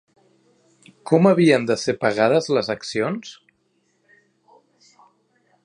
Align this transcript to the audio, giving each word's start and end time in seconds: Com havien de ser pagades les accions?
Com 1.09 1.29
havien 1.31 1.67
de 1.71 1.75
ser 1.81 1.95
pagades 2.05 2.49
les 2.59 2.71
accions? 2.75 3.35